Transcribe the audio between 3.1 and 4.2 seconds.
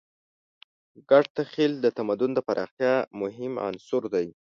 مهم عنصر